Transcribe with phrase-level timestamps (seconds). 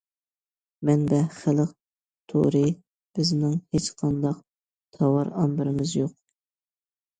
[0.89, 1.75] مەنبە: خەلق
[2.33, 2.63] تورى
[3.19, 4.43] بىزنىڭ ھېچقانداق
[4.99, 6.19] تاۋار ئامبىرىمىز يوق.